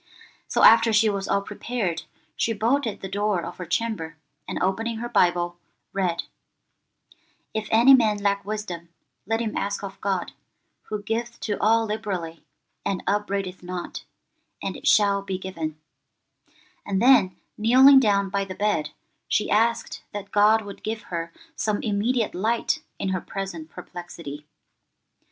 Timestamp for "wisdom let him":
8.43-9.55